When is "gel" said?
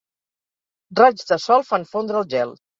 2.37-2.59